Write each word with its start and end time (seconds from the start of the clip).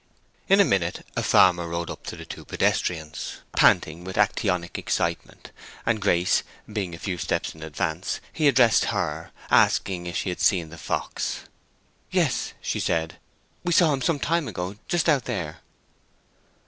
In 0.49 0.59
a 0.59 0.65
minute 0.65 1.05
a 1.15 1.21
farmer 1.21 1.67
rode 1.67 1.91
up 1.91 2.07
to 2.07 2.15
the 2.15 2.25
two 2.25 2.43
pedestrians, 2.43 3.41
panting 3.55 4.03
with 4.03 4.15
acteonic 4.17 4.79
excitement, 4.79 5.51
and 5.85 6.01
Grace 6.01 6.41
being 6.73 6.95
a 6.95 6.97
few 6.97 7.19
steps 7.19 7.53
in 7.53 7.61
advance, 7.61 8.19
he 8.33 8.47
addressed 8.47 8.85
her, 8.85 9.29
asking 9.51 10.07
if 10.07 10.17
she 10.17 10.29
had 10.29 10.39
seen 10.41 10.69
the 10.69 10.79
fox. 10.79 11.41
"Yes," 12.09 12.53
said 12.63 13.11
she. 13.13 13.17
"We 13.63 13.73
saw 13.73 13.93
him 13.93 14.01
some 14.01 14.17
time 14.17 14.47
ago—just 14.47 15.07
out 15.07 15.25
there." 15.25 15.59